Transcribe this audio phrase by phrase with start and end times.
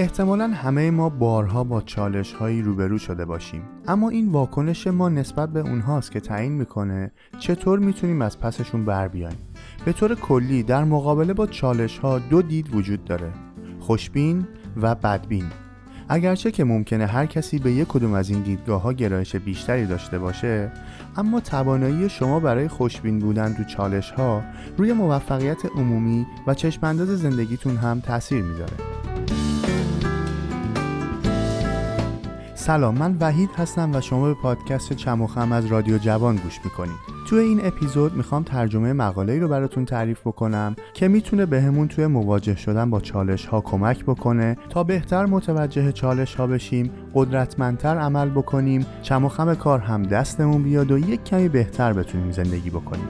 [0.00, 3.62] احتمالا همه ما بارها با چالش هایی روبرو شده باشیم.
[3.88, 9.08] اما این واکنش ما نسبت به اونهاست که تعیین می‌کنه چطور می‌تونیم از پسشون بر
[9.08, 9.36] بیایم
[9.84, 13.32] به طور کلی در مقابله با چالش ها دو دید وجود داره.
[13.80, 14.46] خوشبین
[14.82, 15.44] و بدبین.
[16.08, 20.18] اگرچه که ممکنه هر کسی به یک کدوم از این دیدگاه ها گرایش بیشتری داشته
[20.18, 20.72] باشه
[21.16, 24.42] اما توانایی شما برای خوشبین بودن تو چالش ها
[24.76, 28.72] روی موفقیت عمومی و چشمانداز زندگیتون هم تاثیر می‌ذاره.
[32.70, 36.96] سلام من وحید هستم و شما به پادکست چموخم از رادیو جوان گوش می‌کنید.
[37.28, 42.56] توی این اپیزود می‌خوام ترجمه مقاله رو براتون تعریف بکنم که می‌تونه بهمون توی مواجه
[42.56, 48.86] شدن با چالش ها کمک بکنه تا بهتر متوجه چالش ها بشیم قدرتمندتر عمل بکنیم
[49.02, 53.08] چموخم کار هم دستمون بیاد و یک کمی بهتر بتونیم زندگی بکنیم.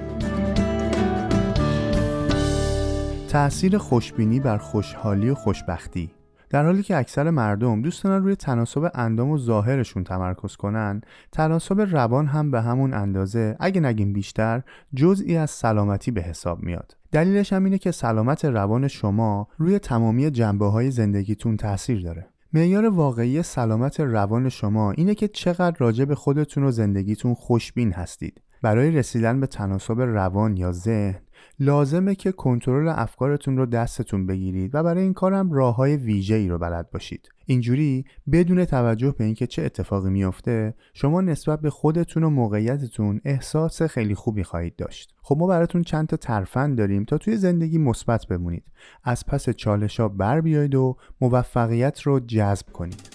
[3.29, 6.11] تأثیر خوشبینی بر خوشحالی و خوشبختی.
[6.51, 11.01] در حالی که اکثر مردم دوست دارن روی تناسب اندام و ظاهرشون تمرکز کنن
[11.33, 14.63] تناسب روان هم به همون اندازه اگه نگیم بیشتر
[14.95, 16.97] جزئی از سلامتی به حساب میاد.
[17.13, 22.27] دلیلش هم اینه که سلامت روان شما روی تمامی جنبه های زندگیتون تاثیر داره.
[22.53, 28.41] معیار واقعی سلامت روان شما اینه که چقدر راجع به خودتون و زندگیتون خوشبین هستید.
[28.63, 31.21] برای رسیدن به تناسب روان یا ذهن
[31.61, 36.49] لازمه که کنترل افکارتون رو دستتون بگیرید و برای این کارم راه های ویژه ای
[36.49, 37.29] رو بلد باشید.
[37.47, 43.83] اینجوری بدون توجه به اینکه چه اتفاقی میافته شما نسبت به خودتون و موقعیتتون احساس
[43.83, 45.15] خیلی خوبی خواهید داشت.
[45.23, 48.65] خب ما براتون چند تا ترفند داریم تا توی زندگی مثبت بمونید.
[49.05, 53.09] از پس چالش ها بر بیایید و موفقیت رو جذب کنید.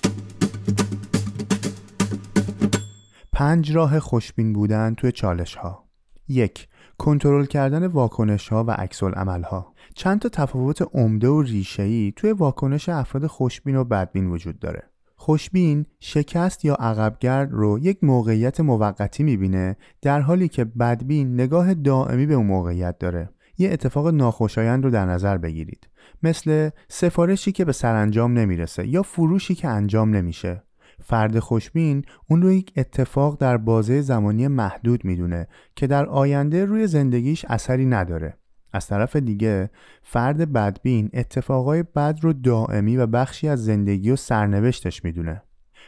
[3.34, 5.86] پنج راه خوشبین بودن توی چالش ها.
[6.28, 12.31] یک کنترل کردن واکنش ها و عکس ها چند تا تفاوت عمده و ریشه‌ای توی
[12.31, 14.83] واکنش افراد خوشبین و بدبین وجود داره.
[15.16, 22.25] خوشبین شکست یا عقبگرد رو یک موقعیت موقتی می‌بینه در حالی که بدبین نگاه دائمی
[22.25, 23.29] به اون موقعیت داره.
[23.57, 25.88] یه اتفاق ناخوشایند رو در نظر بگیرید.
[26.23, 30.63] مثل سفارشی که به سرانجام نمی‌رسه یا فروشی که انجام نمیشه.
[31.07, 36.88] فرد خوشبین اون رو یک اتفاق در بازه زمانی محدود می‌دونه که در آینده روی
[36.88, 38.38] زندگیش اثری نداره.
[38.73, 39.69] از طرف دیگه
[40.03, 45.41] فرد بدبین اتفاقای بد رو دائمی و بخشی از زندگی و سرنوشتش می‌دونه.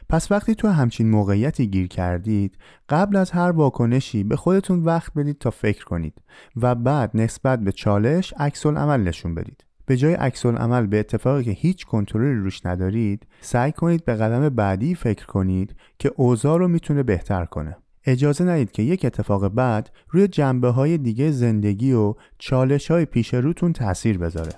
[0.10, 2.58] پس وقتی تو همچین موقعیتی گیر کردید
[2.90, 6.22] قبل از هر واکنشی به خودتون وقت بدید تا فکر کنید
[6.56, 9.67] و بعد نسبت به چالش عکس عمل نشون بدید.
[9.88, 14.50] به جای عکس عمل به اتفاقی که هیچ کنترلی روش ندارید سعی کنید به قدم
[14.50, 17.78] بعدی فکر کنید که اوضاع رو می‌تونه بهتر کنه.
[18.06, 23.34] اجازه ندید که یک اتفاق بعد روی جنبه های دیگه زندگی و چالش های پیش
[23.34, 24.52] روتون تاثیر بذاره.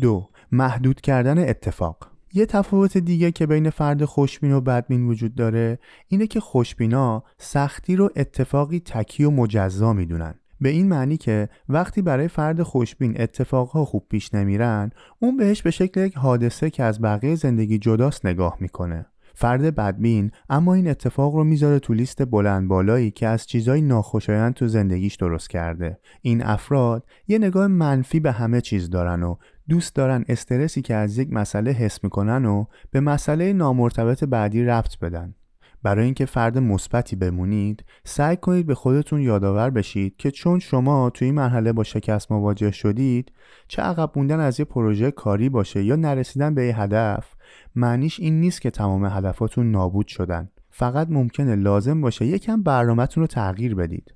[0.00, 2.10] دو محدود کردن اتفاق.
[2.32, 5.78] یه تفاوت دیگه که بین فرد خوشبین و بدبین وجود داره
[6.08, 10.34] اینه که خوشبینا سختی رو اتفاقی تکی و مجزا می‌دونن.
[10.62, 15.70] به این معنی که وقتی برای فرد خوشبین اتفاقها خوب پیش نمیرن اون بهش به
[15.70, 19.06] شکل یک حادثه که از بقیه زندگی جداست نگاه می‌کنه.
[19.34, 24.54] فرد بدبین اما این اتفاق رو می‌ذاره تو لیست بلند بالایی که از چیزای ناخوشایند
[24.54, 25.98] تو زندگیش درست کرده.
[26.20, 29.36] این افراد یه نگاه منفی به همه چیز دارن و
[29.68, 34.98] دوست دارن استرسی که از یک مسئله حس می‌کنن و به مسئله نامرتبط بعدی ربط
[34.98, 35.34] بدن.
[35.82, 41.26] برای اینکه فرد مثبتی بمونید سعی کنید به خودتون یادآور بشید که چون شما توی
[41.26, 43.32] این مرحله با شکست مواجه شدید
[43.68, 47.34] چه عقب موندن از یه پروژه کاری باشه یا نرسیدن به یه هدف
[47.74, 50.48] معنیش این نیست که تمام هدفاتون نابود شدن.
[50.70, 54.14] فقط ممکنه لازم باشه یکم برنامهتون رو تغییر بدید.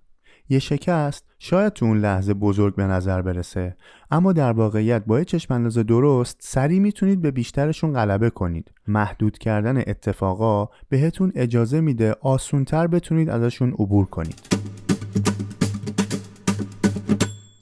[0.49, 3.77] یه شکست شاید تو اون لحظه بزرگ به نظر برسه.
[4.11, 8.73] اما در واقعیت با یه چشم درست سریع می‌تونید به بیشترشون غلبه کنید.
[8.89, 14.41] محدود کردن اتفاقا بهتون اجازه میده آسونتر بتونید ازشون عبور کنید.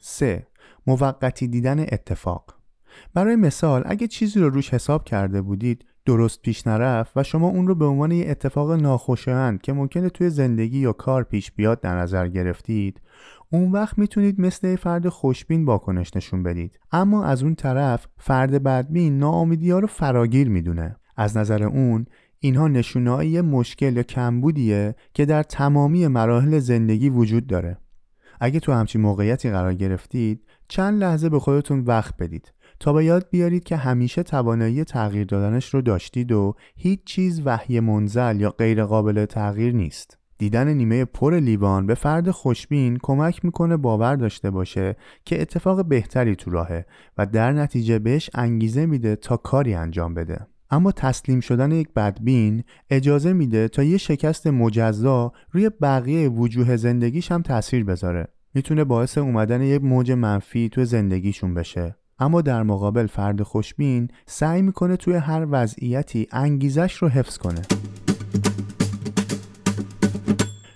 [0.01, 0.47] 3.
[0.87, 2.55] موقتی دیدن اتفاق.
[3.15, 7.69] برای مثال اگه چیزی رو روش حساب کرده بودید درست پیش نرفت و شما اون
[7.69, 11.99] رو به عنوان یه اتفاق ناخوشایند که ممکنه توی زندگی یا کار پیش بیاد در
[11.99, 13.01] نظر گرفتید
[13.51, 16.79] اون وقت می‌تونید مثل فرد خوشبین واکنش نشون بدید.
[16.93, 20.97] اما از اون طرف فرد بدبین ناامیدی ها رو فراگیر می‌دونه.
[21.17, 22.07] از نظر اون
[22.39, 27.79] اینها نشونهای مشکل یا کمبودیه که در تمامی مراحل زندگی وجود داره.
[28.41, 32.53] اگه تو همچین موقعیتی قرار گرفتید چند لحظه به خودتون وقت بدید.
[32.81, 37.81] تا به یاد بیارید که همیشه توانایی تغییر دادنش رو داشتید و هیچ چیز وحی
[37.81, 43.77] منزل یا غیر قابل تغییر نیست دیدن نیمه پر لیوان به فرد خوشبین کمک می‌کنه
[43.77, 46.87] باور داشته باشه که اتفاق بهتری تو راهه
[47.19, 50.47] و در نتیجه بهش انگیزه میده تا کاری انجام بده.
[50.71, 57.33] اما تسلیم شدن یک بدبین اجازه میده تا یه شکست مجزا روی بقیه وجوه زندگیش
[57.33, 58.29] هم تاثیر بذاره.
[58.55, 61.97] می‌تونه باعث اومدن یک موج منفی تو زندگیشون بشه.
[62.19, 67.63] اما در مقابل فرد خوشبین سعی می‌کنه توی هر وضعیتی انگیزش رو حفظ کنه.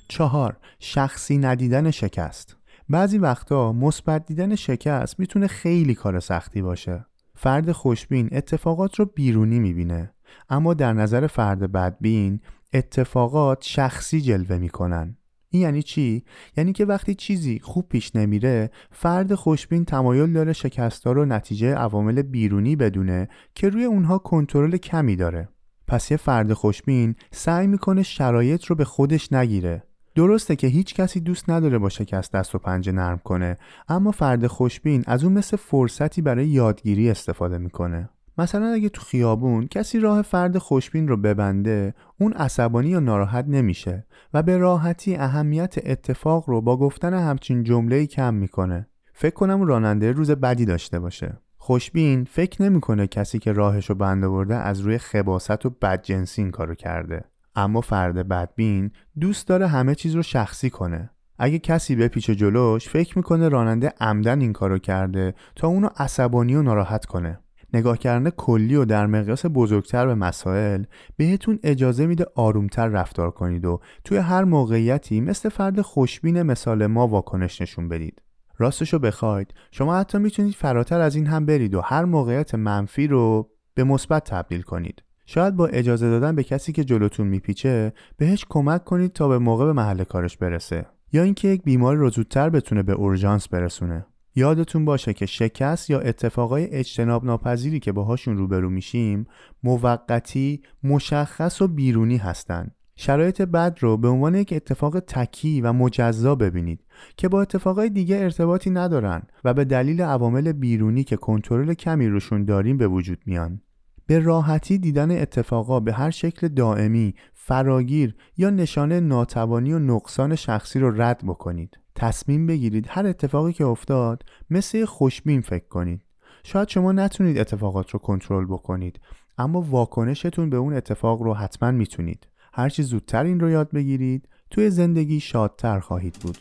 [0.08, 2.56] چهار شخصی ندیدن شکست.
[2.88, 7.06] بعضی وقتا مثبت دیدن شکست می‌تونه خیلی کار سختی باشه.
[7.34, 10.12] فرد خوشبین اتفاقات رو بیرونی می‌بینه
[10.48, 12.40] اما در نظر فرد بدبین
[12.72, 15.17] اتفاقات شخصی جلوه می‌کنن.
[15.50, 16.24] این یعنی چی؟
[16.56, 22.22] یعنی که وقتی چیزی خوب پیش نمیره فرد خوشبین تمایل داره شکستا رو نتیجه عوامل
[22.22, 25.48] بیرونی بدونه که روی اونها کنترل کمی داره.
[25.86, 29.82] پس یه فرد خوشبین سعی می‌کنه شرایط رو به خودش نگیره.
[30.14, 33.56] درسته که هیچ کسی دوست نداره با شکست دست و پنجه نرم کنه
[33.88, 38.10] اما فرد خوشبین از اون مثل فرصتی برای یادگیری استفاده می‌کنه.
[38.38, 44.06] مثلا اگه تو خیابون کسی راه فرد خوشبین رو ببنده اون عصبانی یا ناراحت نمیشه
[44.34, 48.88] و به راحتی اهمیت اتفاق رو با گفتن همچین جمله‌ای کم می‌کنه.
[49.12, 51.38] فکر کنم راننده روز بدی داشته باشه.
[51.56, 56.74] خوشبین فکر نمی‌کنه کسی که راهشو بند آورده از روی خباست و بدجنسی این کارو
[56.74, 57.24] کرده.
[57.56, 58.90] اما فرد بدبین
[59.20, 61.10] دوست داره همه چیز رو شخصی کنه.
[61.38, 66.54] اگه کسی به پیچ جلوش فکر می‌کنه راننده عمدن این کارو کرده تا اونو عصبانی
[66.54, 67.38] و ناراحت کنه.
[67.72, 70.84] نگاه کردن کلی و در مقیاس بزرگتر به مسائل
[71.16, 77.06] بهتون اجازه میده آرومتر رفتار کنید و توی هر موقعیتی مثل فرد خوشبین مثال ما
[77.06, 78.22] واکنش نشون بدید.
[78.58, 83.50] راستشو بخواید شما حتی می‌تونید فراتر از این هم برید و هر موقعیت منفی رو
[83.74, 85.02] به مثبت تبدیل کنید.
[85.26, 89.64] شاید با اجازه دادن به کسی که جلوتون میپیچه بهش کمک کنید تا به موقع
[89.64, 90.86] به محل کارش برسه.
[91.12, 94.06] یا اینکه یک بیماری رو زودتر بتونه به اورژانس برسونه.
[94.38, 99.26] یادتون باشه که شکست یا اتفاقای اجتناب ناپذیری که باهاشون روبرو میشیم
[99.62, 106.34] موقتی مشخص و بیرونی هستند شرایط بد رو به عنوان یک اتفاق تکی و مجزا
[106.34, 106.84] ببینید
[107.16, 112.44] که با اتفاقای دیگه ارتباطی ندارن و به دلیل عوامل بیرونی که کنترل کمی روشون
[112.44, 113.60] داریم به وجود میان
[114.06, 120.78] به راحتی دیدن اتفاقا به هر شکل دائمی، فراگیر یا نشانه ناتوانی و نقصان شخصی
[120.78, 121.78] رو رد بکنید.
[121.98, 126.00] تصمیم بگیرید هر اتفاقی که افتاد مثل خوشبین فکر کنید.
[126.44, 129.00] شاید شما نتونید اتفاقات رو کنترل بکنید
[129.38, 132.26] اما واکنشتون به اون اتفاق رو حتما می‌تونید.
[132.52, 136.36] هرچی زودتر این رو یاد بگیرید توی زندگی شادتر خواهید بود.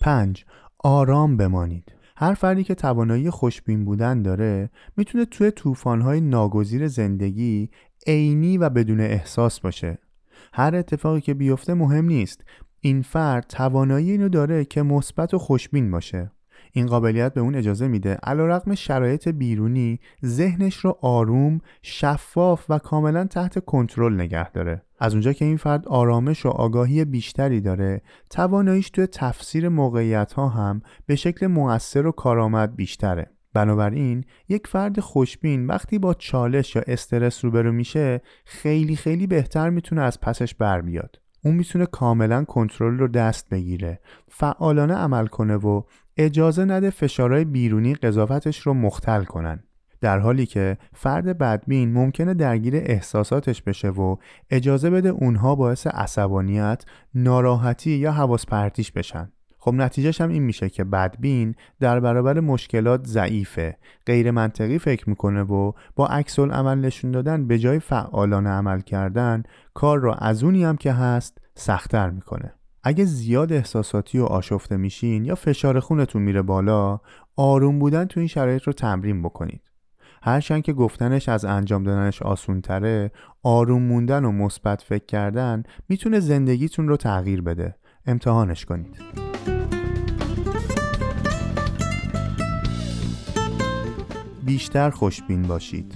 [0.00, 0.44] 5.
[0.78, 1.92] آرام بمانید.
[2.16, 7.70] هر فردی که توانایی خوشبین بودن داره می‌تونه توی طوفان‌های ناگزیر زندگی
[8.06, 9.98] عینی و بدون احساس باشه
[10.52, 12.44] هر اتفاقی که بیفته مهم نیست
[12.80, 16.30] این فرد توانایی اینو داره که مثبت و خوشبین باشه
[16.72, 23.24] این قابلیت به اون اجازه میده علیرغم شرایط بیرونی ذهنش رو آروم، شفاف و کاملا
[23.24, 24.82] تحت کنترل نگه داره.
[24.98, 30.48] از اونجا که این فرد آرامش و آگاهی بیشتری داره، تواناییش توی تفسیر موقعیت ها
[30.48, 33.35] هم به شکل مؤثر و کارآمد بیشتره.
[33.56, 40.02] بنابراین یک فرد خوشبین وقتی با چالش یا استرس روبرو میشه خیلی خیلی بهتر می‌تونه
[40.02, 41.20] از پسش بر بیاد.
[41.44, 45.82] اون می‌تونه کاملا کنترل رو دست بگیره فعالانه عمل کنه و
[46.16, 49.62] اجازه نده فشارهای بیرونی قضاوتش رو مختل کنن
[50.00, 54.16] در حالی که فرد بدبین ممکنه درگیر احساساتش بشه و
[54.50, 59.32] اجازه بده اونها باعث عصبانیت، ناراحتی یا حواس پرتیش بشن.
[59.66, 63.76] خب نتیجهش هم این میشه که بدبین در برابر مشکلات ضعیفه.
[64.06, 69.42] غیر منطقی فکر می‌کنه و با عکس عمل نشون دادن به جای فعالانه عمل کردن
[69.74, 72.52] کار رو از اونی هم که هست سختتر می‌کنه.
[72.82, 77.00] اگه زیاد احساساتی و آشفته میشین یا فشار خونتون میره بالا
[77.36, 79.62] آروم بودن تو این شرایط رو تمرین بکنید.
[80.22, 83.10] هرچند که گفتنش از انجام دادنش آسون تره
[83.42, 87.74] آروم موندن و مثبت فکر کردن می‌تونه زندگیتون رو تغییر بده.
[88.08, 88.96] امتحانش کنید.
[94.46, 95.94] بیشتر خوشبین باشید.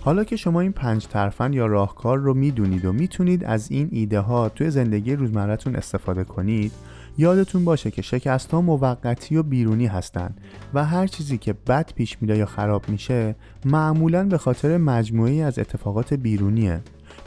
[0.00, 4.20] حالا که شما این پنج ترفن یا راهکار رو می‌دونید و می‌تونید از این ایده
[4.20, 6.72] ها توی زندگی روزمرتون استفاده کنید
[7.18, 10.40] یادتون باشه که شکست ها موقتی و بیرونی هستند
[10.74, 15.58] و هر چیزی که بد پیش میره یا خراب میشه معمولا به خاطر مجموعی از
[15.58, 16.80] اتفاقات بیرونیه.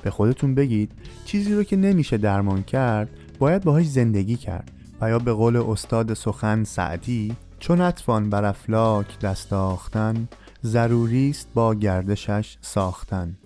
[0.03, 0.91] به خودتون بگید
[1.25, 3.09] چیزی رو که نمیشه درمان کرد
[3.39, 4.71] باید باهاش زندگی کرد.
[5.01, 10.27] و یا به قول استاد سخن سعدی چون اتفان بر افلاک دست آختن
[10.63, 13.37] ضروری است با گردشش ساختن.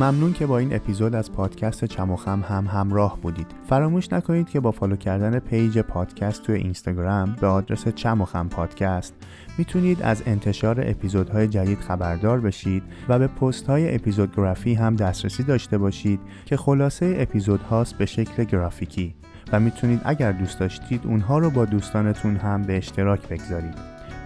[0.00, 3.46] ممنون که با این اپیزود از پادکست چم‌وخم هم همراه بودید.
[3.68, 9.14] فراموش نکنید که با follow کردن page پادکست توی اینستاگرام به آدرس چم‌وخم پادکست
[9.58, 15.78] می‌تونید از انتشار اپیزودهای جدید خبردار بشید و به پست های اپیزودگرافی هم دسترسی داشته
[15.78, 19.14] باشید که خلاصه اپیزود هاست به شکل گرافیکی
[19.52, 23.74] و می‌تونید اگر دوست داشتید اونها رو با دوستانتون هم به اشتراک بگذارید.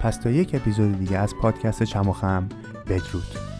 [0.02, 2.48] پس تا یک اپیزود دیگه از پادکست چموخم
[2.88, 3.53] بدرود.